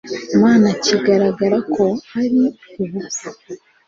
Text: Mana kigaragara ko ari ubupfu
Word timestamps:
Mana 0.41 0.69
kigaragara 0.83 1.57
ko 1.75 1.85
ari 2.21 2.43
ubupfu 2.81 3.27